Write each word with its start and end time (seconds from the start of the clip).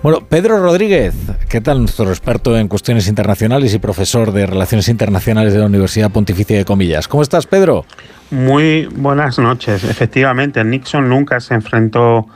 Bueno, 0.00 0.20
Pedro 0.20 0.62
Rodríguez, 0.62 1.12
¿qué 1.48 1.60
tal 1.60 1.80
nuestro 1.80 2.08
experto 2.08 2.56
en 2.56 2.68
cuestiones 2.68 3.08
internacionales 3.08 3.74
y 3.74 3.80
profesor 3.80 4.30
de 4.30 4.46
Relaciones 4.46 4.88
Internacionales 4.88 5.52
de 5.52 5.58
la 5.58 5.66
Universidad 5.66 6.12
Pontificia 6.12 6.56
de 6.56 6.64
Comillas? 6.64 7.08
¿Cómo 7.08 7.22
estás, 7.22 7.46
Pedro? 7.46 7.84
Muy 8.30 8.86
buenas 8.94 9.40
noches. 9.40 9.82
Efectivamente, 9.82 10.62
Nixon 10.62 11.08
nunca 11.08 11.40
se 11.40 11.54
enfrentó 11.54 12.28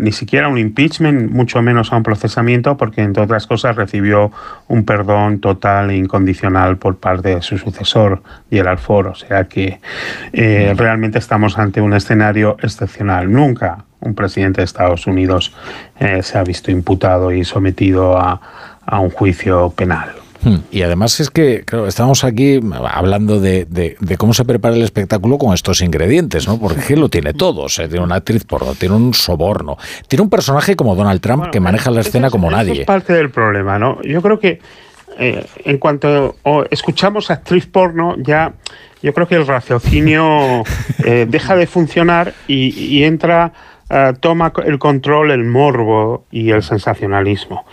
ni 0.00 0.12
siquiera 0.12 0.46
a 0.46 0.50
un 0.50 0.58
impeachment, 0.58 1.30
mucho 1.30 1.62
menos 1.62 1.92
a 1.92 1.96
un 1.96 2.02
procesamiento, 2.02 2.76
porque 2.76 3.02
entre 3.02 3.22
otras 3.22 3.46
cosas 3.46 3.76
recibió 3.76 4.30
un 4.68 4.84
perdón 4.84 5.40
total 5.40 5.90
e 5.90 5.96
incondicional 5.96 6.76
por 6.76 6.96
parte 6.96 7.36
de 7.36 7.42
su 7.42 7.58
sucesor, 7.58 8.22
el 8.50 8.78
Ford. 8.78 9.08
O 9.08 9.14
sea 9.14 9.44
que 9.44 9.80
eh, 10.32 10.74
realmente 10.76 11.18
estamos 11.18 11.58
ante 11.58 11.80
un 11.80 11.94
escenario 11.94 12.56
excepcional. 12.62 13.30
Nunca 13.32 13.84
un 14.00 14.14
presidente 14.14 14.60
de 14.60 14.66
Estados 14.66 15.06
Unidos 15.06 15.54
eh, 15.98 16.22
se 16.22 16.38
ha 16.38 16.44
visto 16.44 16.70
imputado 16.70 17.32
y 17.32 17.44
sometido 17.44 18.16
a 18.18 19.00
un 19.00 19.10
juicio 19.10 19.70
penal. 19.70 20.10
Hmm. 20.42 20.58
Y 20.70 20.82
además 20.82 21.18
es 21.20 21.30
que, 21.30 21.64
claro, 21.64 21.86
estamos 21.86 22.24
aquí 22.24 22.60
hablando 22.92 23.40
de, 23.40 23.96
cómo 24.16 24.34
se 24.34 24.44
prepara 24.44 24.76
el 24.76 24.82
espectáculo 24.82 25.38
con 25.38 25.54
estos 25.54 25.80
ingredientes, 25.80 26.46
¿no? 26.46 26.58
Porque 26.58 26.96
lo 26.96 27.08
tiene 27.08 27.34
todo. 27.34 27.62
O 27.62 27.68
tiene 27.68 28.00
una 28.00 28.16
actriz 28.16 28.44
porno, 28.44 28.74
tiene 28.74 28.94
un 28.94 29.14
soborno, 29.14 29.76
tiene 30.06 30.22
un 30.22 30.30
personaje 30.30 30.76
como 30.76 30.94
Donald 30.94 31.20
Trump 31.20 31.50
que 31.50 31.60
maneja 31.60 31.90
la 31.90 32.00
escena 32.00 32.30
como 32.30 32.50
nadie. 32.50 32.80
es 32.80 32.86
parte 32.86 33.12
del 33.12 33.30
problema, 33.30 33.78
¿no? 33.78 34.00
Yo 34.02 34.22
creo 34.22 34.38
que 34.38 34.60
eh, 35.18 35.44
en 35.64 35.78
cuanto 35.78 36.36
escuchamos 36.70 37.30
actriz 37.30 37.66
porno, 37.66 38.14
ya 38.18 38.52
yo 39.02 39.12
creo 39.12 39.26
que 39.26 39.34
el 39.34 39.46
raciocinio 39.46 40.62
eh, 41.04 41.26
deja 41.28 41.56
de 41.56 41.66
funcionar 41.66 42.34
y, 42.46 43.02
entra, 43.02 43.52
eh, 43.90 44.12
toma 44.20 44.52
el 44.64 44.78
control 44.78 45.32
el 45.32 45.44
morbo 45.44 46.24
y 46.30 46.50
el 46.50 46.62
sensacionalismo. 46.62 47.64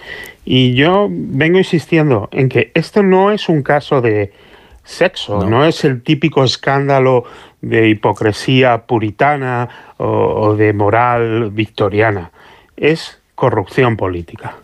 Y 0.46 0.76
yo 0.76 1.08
vengo 1.10 1.58
insistiendo 1.58 2.30
en 2.32 2.50
que 2.50 2.72
esto 2.76 3.02
no 3.02 3.32
es 3.32 3.50
un 3.50 3.64
caso 3.64 4.02
de 4.02 4.32
sexo, 4.84 5.50
no, 5.50 5.66
es 5.66 5.84
el 5.84 6.04
típico 6.04 6.44
escándalo 6.44 7.24
de 7.62 7.90
hipocresía 7.90 8.84
puritana 8.84 9.68
o, 9.98 10.56
de 10.56 10.72
moral 10.74 11.50
victoriana, 11.50 12.30
es 12.78 13.20
corrupción 13.34 13.98
política. 13.98 14.58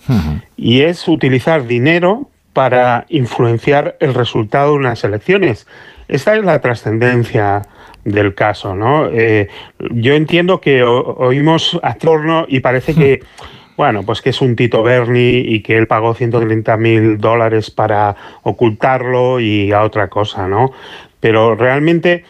Y 0.55 0.81
es 0.81 1.07
utilizar 1.07 1.65
dinero 1.65 2.29
para 2.53 3.05
influenciar 3.09 3.97
el 3.99 4.13
resultado 4.13 4.73
de 4.73 4.77
unas 4.77 5.03
elecciones. 5.03 5.65
Esta 6.07 6.35
es 6.35 6.45
la 6.45 6.61
trascendencia 6.61 7.63
del 8.03 8.35
caso, 8.35 8.75
¿no? 8.75 9.07
Eh, 9.07 9.47
yo 9.79 10.13
entiendo 10.13 10.59
que 10.59 10.83
oímos 10.83 11.79
a 11.81 11.95
torno 11.95 12.45
y 12.47 12.59
parece 12.59 12.93
que 12.93 13.21
bueno, 13.81 14.03
pues 14.03 14.21
que 14.21 14.29
es 14.29 14.41
un 14.41 14.55
Tito 14.55 14.83
Berni 14.83 15.39
y 15.39 15.63
que 15.63 15.75
él 15.75 15.87
pagó 15.87 16.13
130 16.13 16.77
mil 16.77 17.17
dólares 17.17 17.71
para 17.71 18.15
ocultarlo 18.43 19.39
y 19.39 19.71
a 19.71 19.81
otra 19.81 20.07
cosa, 20.07 20.47
¿no? 20.47 20.71
Pero 21.19 21.55
realmente 21.55 22.23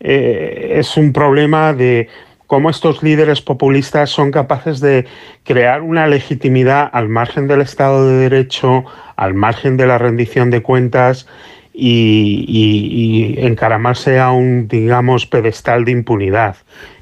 eh, 0.00 0.74
es 0.74 0.98
un 0.98 1.14
problema 1.14 1.72
de 1.72 2.10
cómo 2.46 2.68
estos 2.68 3.02
líderes 3.02 3.40
populistas 3.40 4.10
son 4.10 4.30
capaces 4.30 4.80
de 4.80 5.06
crear 5.44 5.80
una 5.80 6.06
legitimidad 6.06 6.90
al 6.92 7.08
margen 7.08 7.48
del 7.48 7.62
Estado 7.62 8.06
de 8.06 8.28
Derecho, 8.28 8.84
al 9.16 9.32
margen 9.32 9.78
de 9.78 9.86
la 9.86 9.96
rendición 9.96 10.50
de 10.50 10.60
cuentas 10.60 11.26
y, 11.72 12.44
y 12.46 13.46
encaramarse 13.46 14.18
a 14.18 14.30
un, 14.30 14.68
digamos, 14.68 15.24
pedestal 15.24 15.86
de 15.86 15.92
impunidad. 15.92 16.56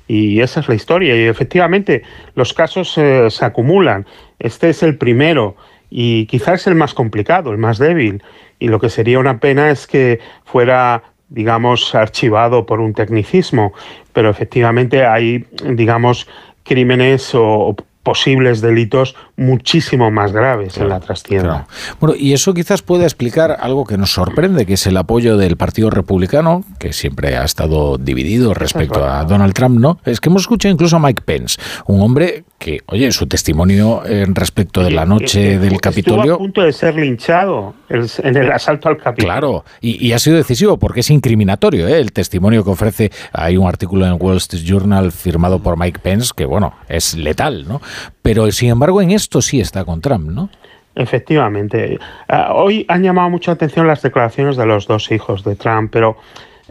Y 0.09 0.41
esa 0.41 0.61
es 0.61 0.69
la 0.69 0.75
historia. 0.75 1.17
Y 1.17 1.27
efectivamente, 1.27 2.03
los 2.35 2.53
casos 2.53 2.97
eh, 2.99 3.29
se 3.31 3.45
acumulan. 3.45 4.07
Este 4.39 4.71
es 4.71 4.83
el 4.83 4.97
primero 4.97 5.57
y 5.91 6.27
quizás 6.27 6.67
el 6.67 6.75
más 6.75 6.95
complicado, 6.95 7.51
el 7.51 7.59
más 7.59 7.79
débil. 7.79 8.23
Y 8.59 8.69
lo 8.69 8.81
que 8.81 8.89
sería 8.89 9.19
una 9.19 9.41
pena 9.41 9.71
es 9.71 9.87
que 9.87 10.21
fuera 10.45 11.03
digamos, 11.29 11.95
archivado 11.95 12.67
por 12.67 12.81
un 12.81 12.95
tecnicismo, 12.95 13.73
pero 14.13 14.31
efectivamente 14.31 15.05
hay, 15.05 15.45
digamos, 15.65 16.29
crímenes 16.63 17.35
o, 17.35 17.75
posibles 18.03 18.61
delitos 18.61 19.17
muchísimo 19.37 20.11
más 20.11 20.33
graves 20.33 20.79
en 20.79 20.89
la 20.89 21.01
trastienda. 21.01 21.67
Bueno, 22.01 22.17
y 22.19 22.33
eso 22.33 22.55
quizás 22.55 22.83
puede 22.83 23.05
explicar 23.05 23.57
algo 23.61 23.85
que 23.85 23.99
nos 23.99 24.13
sorprende, 24.13 24.67
que 24.67 24.75
es 24.75 24.87
el 24.87 24.97
apoyo 24.97 25.37
del 25.37 25.57
Partido 25.57 25.91
Republicano, 25.91 26.65
que 26.79 26.93
siempre 26.93 27.37
ha 27.37 27.45
estado 27.45 27.99
dividido 27.99 28.55
respecto 28.55 29.05
a 29.05 29.25
Donald 29.25 29.53
Trump, 29.53 29.79
¿no? 29.79 29.99
Es 30.05 30.21
que 30.21 30.29
hemos 30.29 30.43
escuchado 30.43 30.73
incluso 30.73 30.97
a 30.97 30.99
Mike 31.01 31.23
Pence, 31.25 31.61
un 31.87 32.01
hombre 32.01 32.45
que, 32.59 32.81
oye, 32.87 33.13
su 33.13 33.27
testimonio 33.27 34.05
en 34.07 34.35
respecto 34.35 34.83
de 34.83 34.91
la 34.91 35.05
noche 35.05 35.59
del 35.59 35.81
Capitolio... 35.81 36.23
Estuvo 36.23 36.35
a 36.35 36.39
punto 36.39 36.63
de 36.63 36.73
ser 36.73 36.95
linchado 36.97 37.75
en 37.89 38.37
el 38.37 38.51
asalto 38.51 38.89
al 38.89 38.97
Capitolio. 38.97 39.33
Claro, 39.33 39.65
y, 39.81 40.13
ha 40.13 40.19
sido 40.19 40.37
decisivo 40.37 40.79
porque 40.79 41.01
es 41.01 41.11
incriminatorio 41.11 41.87
¿eh? 41.87 42.01
el 42.01 42.13
testimonio 42.13 42.65
que 42.65 42.71
ofrece. 42.71 43.11
Hay 43.33 43.57
un 43.57 43.69
artículo 43.69 44.07
en 44.07 44.17
Wall 44.19 44.39
Street 44.39 44.65
Journal 44.65 45.13
firmado 45.13 45.59
por 45.59 45.79
Mike 45.79 46.01
Pence 46.03 46.33
que, 46.35 46.47
bueno, 46.47 46.75
es 46.89 47.15
letal, 47.15 47.69
¿no? 47.69 47.83
Pero, 48.23 48.51
sin 48.51 48.71
embargo, 48.71 49.03
en 49.03 49.13
esto 49.27 49.43
sí 49.43 49.61
está 49.61 49.85
con 49.85 50.01
Trump, 50.01 50.31
¿no? 50.31 50.49
Efectivamente. 50.95 51.99
Ah, 52.29 52.53
hoy 52.55 52.87
han 52.87 53.03
llamado 53.03 53.29
mucha 53.29 53.51
atención 53.51 53.89
las 53.89 54.01
declaraciones 54.01 54.57
de 54.57 54.67
los 54.67 54.87
dos 54.87 55.11
hijos 55.11 55.43
de 55.43 55.57
Trump, 55.57 55.91
pero 55.91 56.17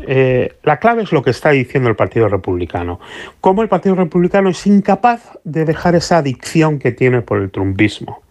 eh, 0.08 0.54
la 0.64 0.80
clave 0.80 1.04
es 1.04 1.12
lo 1.12 1.22
que 1.22 1.32
está 1.32 1.50
diciendo 1.50 1.90
el 1.90 1.98
Partido 1.98 2.30
Republicano. 2.30 3.02
Cómo 3.42 3.62
el 3.62 3.68
Partido 3.68 3.96
Republicano 3.96 4.48
es 4.48 4.66
incapaz 4.66 5.38
de 5.44 5.66
dejar 5.66 5.96
esa 5.96 6.20
adicción 6.20 6.80
que 6.80 6.94
tiene 6.94 7.22
por 7.22 7.42
el 7.42 7.52
trumpismo. 7.52 8.22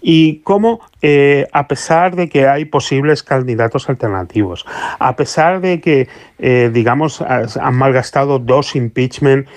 Y 0.00 0.40
cómo, 0.40 0.80
eh, 1.02 1.46
a 1.52 1.68
pesar 1.68 2.16
de 2.16 2.28
que 2.28 2.48
hay 2.48 2.64
posibles 2.64 3.22
candidatos 3.22 3.88
alternativos, 3.88 4.66
a 4.98 5.16
pesar 5.16 5.60
de 5.60 5.80
que, 5.80 6.08
eh, 6.38 6.70
digamos, 6.72 7.20
han 7.20 7.74
malgastado 7.74 8.38
dos 8.38 8.76
impeachment 8.76 9.48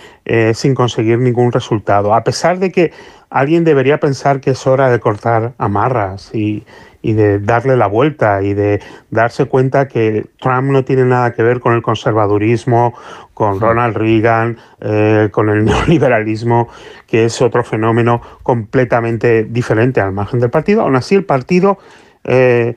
sin 0.53 0.73
conseguir 0.73 1.19
ningún 1.19 1.52
resultado, 1.52 2.13
a 2.13 2.23
pesar 2.23 2.57
de 2.59 2.72
que 2.72 2.91
alguien 3.29 3.66
debería 3.66 4.00
pensar 4.00 4.40
que 4.40 4.52
es 4.52 4.66
hora 4.68 4.90
de 4.90 5.00
cortar 5.02 5.53
amarras 5.57 6.34
y, 6.34 6.63
y 7.03 7.14
de 7.14 7.38
darle 7.38 7.78
la 7.78 7.86
vuelta 7.86 8.41
y 8.41 8.56
de 8.56 8.81
darse 9.12 9.46
cuenta 9.46 9.88
que 9.88 10.25
Trump 10.40 10.72
no 10.72 10.84
tiene 10.86 11.03
nada 11.03 11.34
que 11.34 11.44
ver 11.44 11.59
con 11.59 11.74
el 11.74 11.84
conservadurismo, 11.84 12.96
con 13.34 13.59
Ronald 13.59 13.96
Reagan, 13.96 14.58
eh, 14.80 15.28
con 15.31 15.50
el 15.50 15.66
neoliberalismo, 15.66 16.69
que 17.06 17.25
es 17.25 17.41
otro 17.41 17.64
fenómeno 17.64 18.22
completamente 18.41 19.44
diferente 19.44 20.00
al 20.00 20.14
margen 20.14 20.40
del 20.40 20.50
partido. 20.50 20.81
Aún 20.81 20.96
así, 20.96 21.14
el 21.14 21.25
partido 21.25 21.78
eh, 22.24 22.75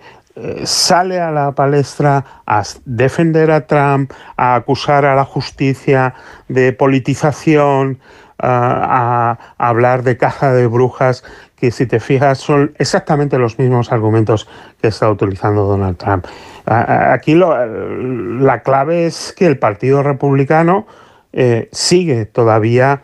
sale 0.64 1.20
a 1.20 1.30
la 1.30 1.52
palestra 1.52 2.24
a 2.47 2.62
defender 2.84 3.50
a 3.50 3.66
Trump, 3.66 4.12
a 4.36 4.54
acusar 4.54 5.04
a 5.04 5.14
la 5.14 5.24
justicia 5.24 6.14
de 6.48 6.72
politización, 6.72 7.98
a, 8.38 9.38
hablar 9.58 10.02
de 10.02 10.16
caja 10.16 10.52
de 10.52 10.66
brujas, 10.66 11.25
que 11.56 11.70
si 11.70 11.86
te 11.86 12.00
fijas 12.00 12.38
son 12.38 12.75
exactamente 12.78 13.38
los 13.38 13.58
mismos 13.58 13.92
argumentos 13.92 14.46
que 14.80 14.88
está 14.88 15.10
utilizando 15.10 15.64
Donald 15.64 15.96
Trump. 15.96 16.26
Aquí 16.66 17.34
la 17.34 18.62
clave 18.62 19.06
es 19.06 19.32
que 19.32 19.46
el 19.46 19.58
Partido 19.58 20.02
Republicano 20.02 20.86
eh, 21.32 21.69
sigue 21.72 22.26
todavía 22.26 23.02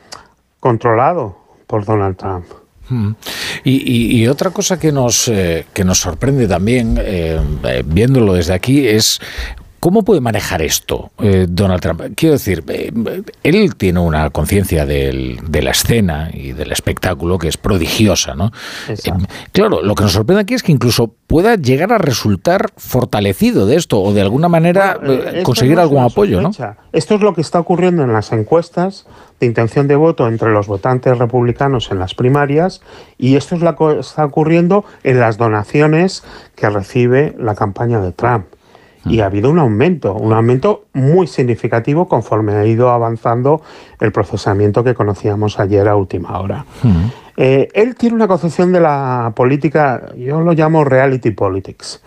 controlado 0.61 1.39
por 1.67 1.85
Donald 1.85 2.17
Trump. 2.17 2.47
Y, 3.65 4.27
otra 4.27 4.51
cosa 4.51 4.79
que 4.79 4.93
nos, 4.93 5.29
eh, 5.29 5.67
que 5.73 5.85
nos 5.85 5.99
sorprende 5.99 6.49
también, 6.49 6.99
eh, 7.01 7.41
viéndolo 7.85 8.35
desde 8.35 8.55
aquí, 8.55 8.87
es 8.87 9.21
¿Cómo 9.83 10.05
puede 10.05 10.21
manejar 10.21 10.63
esto 10.63 11.11
eh, 11.19 11.47
Donald 11.49 11.81
Trump? 11.81 12.03
Quiero 12.15 12.35
decir, 12.35 12.63
eh, 12.69 12.93
él 13.43 13.75
tiene 13.75 13.99
una 13.99 14.31
conciencia 14.31 14.87
de 14.87 15.61
la 15.61 15.71
escena 15.73 16.31
y 16.33 16.53
del 16.53 16.71
espectáculo 16.71 17.37
que 17.37 17.49
es 17.49 17.57
prodigiosa, 17.57 18.37
¿no? 18.37 18.53
Eh, 18.87 18.95
claro, 19.51 19.83
lo 19.83 19.97
que 19.97 20.05
nos 20.05 20.13
sorprende 20.13 20.43
aquí 20.43 20.55
es 20.55 20.63
que 20.63 20.71
incluso 20.71 21.13
pueda 21.27 21.57
llegar 21.57 21.93
a 21.93 21.99
resultar 21.99 22.71
fortalecido 22.77 23.67
de 23.67 23.75
esto 23.75 24.01
o 24.01 24.13
de 24.13 24.21
alguna 24.21 24.49
manera 24.49 25.01
conseguir 25.43 25.81
algún 25.81 26.05
apoyo, 26.05 26.41
¿no? 26.41 26.53
Esto 26.93 27.17
es 27.17 27.21
lo 27.21 27.35
que 27.35 27.41
está 27.41 27.59
ocurriendo 27.59 28.05
en 28.05 28.13
las 28.13 28.31
encuestas 28.31 29.09
de 29.41 29.47
intención 29.47 29.89
de 29.89 29.97
voto 29.97 30.29
entre 30.29 30.53
los 30.53 30.69
votantes 30.69 31.19
republicanos 31.19 31.91
en 31.91 31.99
las 31.99 32.15
primarias 32.15 32.83
y 33.19 33.35
esto 33.35 33.57
es 33.57 33.63
lo 33.63 33.75
que 33.75 33.99
está 33.99 34.25
ocurriendo 34.25 34.85
en 35.03 35.19
las 35.19 35.39
donaciones 35.39 36.23
que 36.55 36.71
recibe 36.71 37.35
la 37.37 37.57
campaña 37.57 38.01
de 38.01 38.13
Trump 38.13 38.47
y 39.05 39.21
ha 39.21 39.27
habido 39.27 39.51
un 39.51 39.59
aumento, 39.59 40.15
un 40.15 40.33
aumento 40.33 40.85
muy 40.93 41.27
significativo 41.27 42.09
conforme 42.09 42.55
ha 42.55 42.67
ido 42.67 42.91
avanzando 42.91 43.63
el 44.01 44.13
procesamiento 44.13 44.85
que 44.85 44.95
conocíamos 44.95 45.59
ayer 45.59 45.89
a 45.89 45.97
última 45.97 46.39
hora. 46.39 46.65
Eh, 47.37 47.69
él 47.75 47.95
tiene 47.97 48.15
una 48.15 48.29
concepción 48.29 48.73
de 48.73 48.81
la 48.81 49.33
política, 49.35 50.13
yo 50.17 50.41
lo 50.41 50.53
llamo 50.53 50.85
reality 50.85 51.31
politics, 51.31 52.03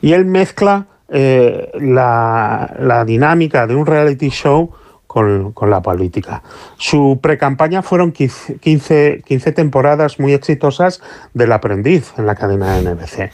y 0.00 0.12
él 0.12 0.24
mezcla 0.24 0.86
eh, 1.08 1.70
la, 1.80 2.74
la, 2.78 3.04
dinámica 3.04 3.66
de 3.66 3.74
un 3.74 3.84
reality 3.84 4.30
show 4.30 4.70
con, 5.10 5.52
la 5.68 5.82
política. 5.82 6.40
Su 6.76 7.18
precampaña 7.20 7.82
fueron 7.82 8.12
15, 8.12 8.60
15 8.60 9.52
temporadas 9.52 10.20
muy 10.20 10.32
exitosas 10.32 11.02
del 11.34 11.50
aprendiz 11.50 12.12
en 12.16 12.26
la 12.26 12.36
cadena 12.36 12.76
de 12.76 12.94
NBC. 12.94 13.32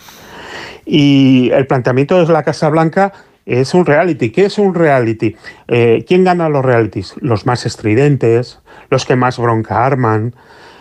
Y 0.87 1.51
el 1.53 1.67
planteamiento 1.67 2.25
de 2.25 2.33
la 2.33 2.45
Casa 2.45 2.69
Blanca 2.69 3.13
es 3.45 3.75
un 3.75 3.85
reality. 3.85 4.31
¿Qué 4.31 4.47
es 4.47 4.59
un 4.59 4.75
reality? 4.75 5.37
Eh, 5.69 6.05
¿Quién 6.07 6.25
gana 6.25 6.49
los 6.49 6.65
realities? 6.65 7.15
Los 7.21 7.45
más 7.45 7.67
estridentes, 7.67 8.61
los 8.89 9.05
que 9.05 9.17
más 9.17 9.39
bronca 9.39 9.85
arman, 9.85 10.35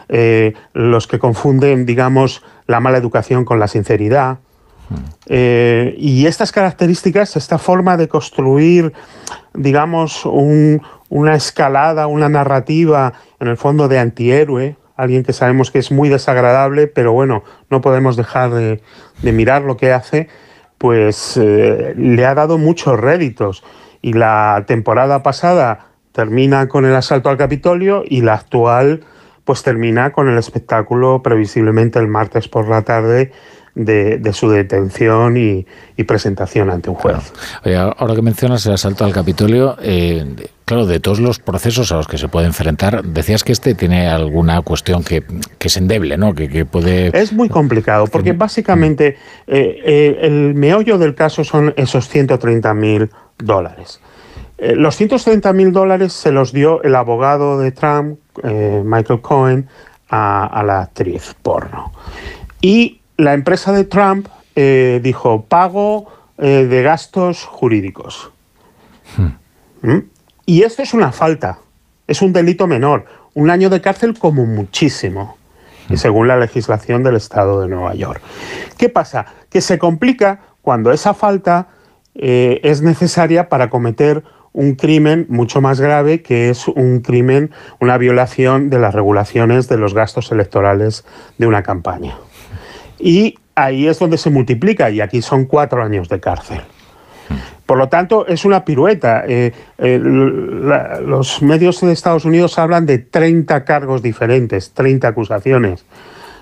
eh, 0.08 0.54
los 0.74 1.08
que 1.08 1.20
confunden, 1.20 1.86
digamos, 1.86 2.44
la 2.68 2.80
mala 2.80 2.98
educación 2.98 3.46
con 3.46 3.60
la 3.60 3.68
sinceridad. 3.68 4.40
Eh, 5.28 5.96
y 5.98 6.28
estas 6.28 6.52
características, 6.52 7.36
esta 7.36 7.58
forma 7.58 7.98
de 7.98 8.08
construir, 8.08 8.94
digamos, 9.56 10.26
una 10.26 11.36
escalada, 11.36 12.06
una 12.06 12.30
narrativa, 12.30 13.14
en 13.40 13.48
el 13.48 13.58
fondo 13.58 13.88
de 13.88 13.98
antihéroe, 13.98 14.76
alguien 14.96 15.24
que 15.24 15.34
sabemos 15.34 15.72
que 15.72 15.80
es 15.80 15.92
muy 15.92 16.10
desagradable, 16.10 16.88
pero 16.88 17.14
bueno, 17.14 17.44
no 17.70 17.82
podemos 17.82 18.16
dejar 18.16 18.52
de, 18.52 18.82
mirar 19.22 19.64
lo 19.64 19.78
que 19.78 19.92
hace, 19.92 20.30
pues 20.78 21.38
eh, 21.38 21.94
le 21.98 22.26
ha 22.26 22.36
dado 22.36 22.58
muchos 22.58 23.00
réditos. 23.00 23.64
Y 24.02 24.14
la 24.14 24.64
temporada 24.68 25.24
pasada 25.24 25.88
termina 26.12 26.68
con 26.68 26.86
el 26.86 26.96
asalto 26.96 27.30
al 27.30 27.38
Capitolio 27.38 28.04
y 28.06 28.22
la 28.22 28.36
actual 28.36 29.04
pues 29.44 29.62
termina 29.62 30.12
con 30.12 30.28
el 30.28 30.38
espectáculo 30.38 31.22
previsiblemente 31.22 32.00
el 32.00 32.08
martes 32.08 32.48
por 32.48 32.68
la 32.68 32.82
tarde 32.82 33.32
de, 33.76 34.32
su 34.34 34.50
detención 34.50 35.38
y, 35.38 35.66
presentación 36.04 36.70
ante 36.70 36.90
un 36.90 36.96
juez. 36.96 37.34
ahora 37.98 38.16
que 38.16 38.22
mencionas 38.22 38.66
el 38.66 38.74
asalto 38.74 39.06
al 39.06 39.12
Capitolio, 39.12 39.76
eh, 39.82 40.48
claro, 40.64 40.86
de 40.86 41.00
todos 41.00 41.20
los 41.20 41.40
procesos 41.40 41.92
a 41.92 41.98
los 41.98 42.08
que 42.08 42.18
se 42.18 42.28
puede 42.28 42.48
enfrentar, 42.48 43.04
decías 43.04 43.44
que 43.44 43.52
este 43.52 43.76
tiene 43.76 44.08
alguna 44.08 44.62
cuestión 44.62 45.04
que, 45.04 45.24
es 45.60 45.78
endeble, 45.78 46.18
¿no? 46.18 46.34
Que, 46.34 46.66
puede... 46.66 47.08
Es 47.20 47.34
muy 47.34 47.50
complicado, 47.50 48.08
porque 48.08 48.34
básicamente 48.34 49.18
eh, 49.48 49.82
eh, 49.84 50.20
el 50.22 50.54
meollo 50.54 50.98
del 50.98 51.16
caso 51.16 51.44
son 51.44 51.74
esos 51.76 52.08
130 52.08 52.74
mil 52.74 53.10
dólares. 53.40 54.00
los 54.60 54.96
130 54.96 55.52
mil 55.54 55.72
dólares 55.72 56.14
se 56.14 56.32
los 56.32 56.54
dio 56.54 56.82
el 56.84 56.96
abogado 56.96 57.60
de 57.60 57.72
Trump, 57.72 58.20
Michael 58.44 59.22
Cohen, 59.22 59.68
a, 60.08 60.46
a 60.46 60.64
la 60.64 60.82
actriz 60.82 61.36
porno. 61.42 61.92
Y 62.62 63.02
la 63.18 63.34
empresa 63.34 63.72
de 63.72 63.86
Trump 63.86 64.28
eh, 64.56 65.00
dijo 65.04 65.46
pago 65.46 66.08
eh, 66.38 66.66
de 66.70 66.84
gastos 66.84 67.44
jurídicos. 67.44 68.32
Hmm. 69.18 69.90
¿Mm? 69.90 70.10
Y 70.46 70.64
esto 70.64 70.82
es 70.84 70.94
una 70.94 71.12
falta, 71.12 71.60
es 72.08 72.22
un 72.22 72.34
delito 72.34 72.68
menor, 72.68 73.06
un 73.34 73.50
año 73.50 73.70
de 73.70 73.82
cárcel 73.82 74.18
como 74.18 74.46
muchísimo, 74.46 75.38
y 75.90 75.94
hmm. 75.94 75.98
según 75.98 76.28
la 76.28 76.38
legislación 76.38 77.04
del 77.04 77.16
estado 77.16 77.62
de 77.62 77.68
Nueva 77.68 77.96
York. 77.96 78.22
¿Qué 78.78 78.90
pasa? 78.90 79.26
Que 79.50 79.62
se 79.62 79.80
complica 79.80 80.42
cuando 80.62 80.92
esa 80.92 81.14
falta 81.14 81.68
eh, 82.16 82.60
es 82.64 82.82
necesaria 82.82 83.50
para 83.50 83.70
cometer 83.70 84.24
un 84.52 84.76
crimen 84.76 85.26
mucho 85.28 85.60
más 85.60 85.82
grave 85.82 86.22
que 86.22 86.50
es 86.50 86.68
un 86.70 87.02
crimen, 87.02 87.52
una 87.82 87.98
violación 87.98 88.70
de 88.70 88.80
las 88.80 88.96
regulaciones 88.96 89.68
de 89.68 89.78
los 89.78 89.94
gastos 89.94 90.32
electorales 90.32 91.06
de 91.38 91.46
una 91.46 91.62
campaña. 91.62 92.16
Y 93.00 93.38
ahí 93.56 93.88
es 93.88 94.00
donde 94.00 94.18
se 94.18 94.30
multiplica, 94.30 94.90
y 94.90 95.02
aquí 95.02 95.22
son 95.22 95.46
cuatro 95.46 95.84
años 95.84 96.10
de 96.10 96.20
cárcel. 96.20 96.62
Por 97.66 97.78
lo 97.80 97.90
tanto, 97.90 98.28
es 98.28 98.46
una 98.46 98.64
pirueta. 98.64 99.24
Eh, 99.28 99.52
eh, 99.80 100.00
los 100.00 101.42
medios 101.42 101.82
de 101.82 101.92
Estados 101.92 102.26
Unidos 102.26 102.60
hablan 102.60 102.86
de 102.86 103.00
30 103.00 103.66
cargos 103.66 104.02
diferentes, 104.04 104.72
30 104.74 105.08
acusaciones. 105.08 105.86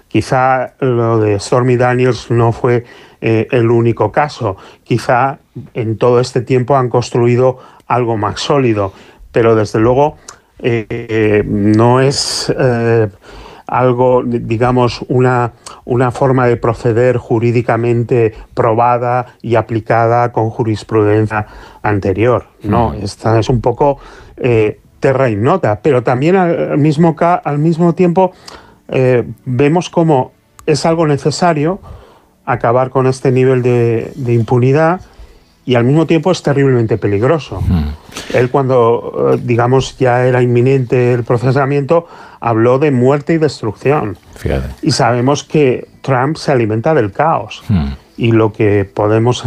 Quizá 0.10 0.74
lo 0.80 1.20
de 1.20 1.40
Stormy 1.40 1.78
Daniels 1.78 2.30
no 2.30 2.52
fue 2.52 2.84
eh, 3.22 3.48
el 3.52 3.72
único 3.72 4.12
caso. 4.12 4.58
Quizá 4.84 5.40
en 5.74 5.98
todo 5.98 6.20
este 6.20 6.42
tiempo 6.42 6.76
han 6.76 6.90
construido 6.90 7.58
algo 7.88 8.18
más 8.18 8.42
sólido. 8.42 8.94
Pero 9.32 9.56
desde 9.56 9.80
luego 9.80 10.18
no 11.46 12.00
es 12.00 12.54
algo, 13.68 14.24
digamos, 14.26 15.04
una, 15.08 15.54
una 15.86 16.12
forma 16.12 16.48
de 16.48 16.58
proceder 16.58 17.18
jurídicamente 17.18 18.34
probada 18.54 19.28
y 19.42 19.56
aplicada 19.56 20.32
con 20.32 20.50
jurisprudencia 20.50 21.48
anterior. 21.82 22.46
No, 22.64 22.90
mm. 22.90 23.04
esta 23.04 23.40
es 23.40 23.50
un 23.50 23.62
poco 23.62 24.00
eh, 24.38 24.80
terra 25.00 25.30
ignota, 25.30 25.80
pero 25.82 26.04
también 26.04 26.36
al 26.36 26.78
mismo, 26.78 27.16
al 27.20 27.58
mismo 27.58 27.94
tiempo 27.94 28.32
eh, 28.88 29.24
vemos 29.46 29.90
como 29.90 30.32
es 30.66 30.86
algo 30.86 31.08
necesario 31.08 31.80
acabar 32.46 32.90
con 32.90 33.08
este 33.08 33.32
nivel 33.32 33.62
de, 33.62 34.12
de 34.16 34.34
impunidad 34.34 35.02
y 35.66 35.76
al 35.76 35.86
mismo 35.86 36.06
tiempo 36.06 36.32
es 36.32 36.44
terriblemente 36.44 36.98
peligroso. 36.98 37.62
Hmm. 37.62 37.94
Él 38.34 38.50
cuando, 38.50 39.34
eh, 39.34 39.40
digamos, 39.42 39.98
ya 39.98 40.26
era 40.26 40.42
inminente 40.42 41.14
el 41.14 41.24
procesamiento, 41.24 42.08
habló 42.40 42.80
de 42.80 42.92
muerte 42.92 43.34
y 43.34 43.38
destrucción. 43.38 44.18
Y 44.82 44.92
sabemos 44.92 45.44
que 45.44 45.88
Trump 46.02 46.38
se 46.38 46.52
alimenta 46.52 46.94
del 46.94 47.12
caos. 47.12 47.64
Hmm. 47.70 47.94
Y 48.18 48.32
lo 48.32 48.52
que 48.52 48.86
podemos 48.86 49.44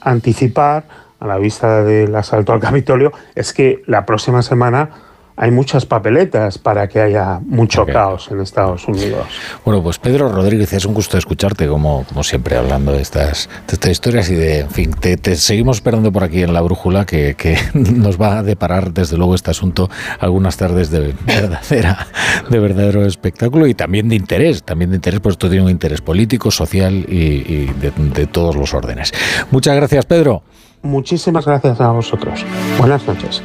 anticipar 0.00 0.84
a 1.20 1.26
la 1.26 1.38
vista 1.38 1.84
del 1.84 2.14
asalto 2.14 2.52
al 2.52 2.60
Capitolio 2.60 3.12
es 3.34 3.52
que 3.52 3.82
la 3.86 4.06
próxima 4.06 4.42
semana 4.42 4.90
hay 5.40 5.52
muchas 5.52 5.86
papeletas 5.86 6.58
para 6.58 6.88
que 6.88 7.00
haya 7.00 7.38
mucho 7.46 7.86
caos 7.86 8.28
en 8.32 8.40
Estados 8.40 8.88
Unidos. 8.88 9.28
Bueno, 9.64 9.80
pues 9.84 10.00
Pedro 10.00 10.28
Rodríguez, 10.30 10.72
es 10.72 10.84
un 10.84 10.94
gusto 10.94 11.16
escucharte, 11.16 11.68
como, 11.68 12.04
como 12.08 12.24
siempre, 12.24 12.56
hablando 12.56 12.90
de 12.90 13.02
estas, 13.02 13.48
de 13.68 13.74
estas 13.74 13.92
historias 13.92 14.28
y 14.30 14.34
de, 14.34 14.60
en 14.60 14.70
fin, 14.70 14.90
te, 14.92 15.36
seguimos 15.36 15.76
esperando 15.76 16.10
por 16.10 16.24
aquí 16.24 16.42
en 16.42 16.52
la 16.52 16.60
brújula, 16.60 17.06
que, 17.06 17.36
que, 17.36 17.56
nos 17.74 18.20
va 18.20 18.38
a 18.38 18.42
deparar, 18.42 18.92
desde 18.92 19.16
luego, 19.16 19.36
este 19.36 19.52
asunto 19.52 19.88
algunas 20.18 20.56
tardes 20.56 20.90
de 20.90 21.14
verdadera, 21.24 22.08
de 22.50 22.58
verdadero 22.58 23.06
espectáculo 23.06 23.68
y 23.68 23.74
también 23.74 24.08
de 24.08 24.16
interés, 24.16 24.64
también 24.64 24.90
de 24.90 24.96
interés, 24.96 25.20
pues 25.20 25.34
esto 25.34 25.48
tiene 25.48 25.64
un 25.66 25.70
interés 25.70 26.00
político, 26.00 26.50
social 26.50 27.06
y, 27.08 27.66
de, 27.66 27.92
de 27.96 28.26
todos 28.26 28.56
los 28.56 28.74
órdenes. 28.74 29.12
Muchas 29.52 29.76
gracias, 29.76 30.04
Pedro. 30.04 30.42
Muchísimas 30.82 31.46
gracias 31.46 31.80
a 31.80 31.90
vosotros. 31.92 32.44
Buenas 32.78 33.06
noches. 33.06 33.42